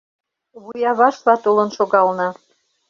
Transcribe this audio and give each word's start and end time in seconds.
Вуявашла 0.63 1.33
толын 1.43 1.69
шогална. 1.77 2.27